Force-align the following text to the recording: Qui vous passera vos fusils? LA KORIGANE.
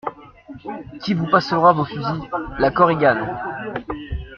Qui 1.03 1.13
vous 1.13 1.27
passera 1.27 1.73
vos 1.73 1.85
fusils? 1.85 2.23
LA 2.57 2.71
KORIGANE. 2.71 3.37